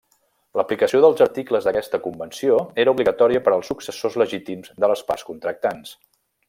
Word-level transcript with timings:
L'aplicació 0.59 1.01
dels 1.03 1.21
articles 1.25 1.67
d'aquesta 1.67 1.99
convenció 2.07 2.57
era 2.85 2.97
obligatòria 2.97 3.45
per 3.49 3.55
als 3.59 3.73
successors 3.73 4.21
legítims 4.25 4.75
de 4.85 4.91
les 4.95 5.09
parts 5.13 5.31
contractants. 5.33 5.99